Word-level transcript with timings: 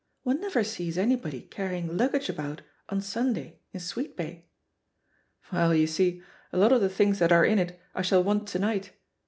One 0.23 0.41
never 0.41 0.63
sees 0.63 0.97
anybody 0.97 1.41
carrying 1.43 1.95
luggage 1.95 2.27
about 2.27 2.63
on 2.89 3.01
Sunday 3.01 3.59
in 3.71 3.79
Sweetbay." 3.81 4.45
"Well, 5.53 5.75
you 5.75 5.85
see, 5.85 6.23
a 6.51 6.57
lot 6.57 6.71
of 6.73 6.81
the 6.81 6.89
things 6.89 7.19
that 7.19 7.31
are 7.31 7.45
in 7.45 7.59
it 7.59 7.79
I 7.93 8.01
shall 8.01 8.23
want 8.23 8.47
to 8.47 8.57
night. 8.57 8.93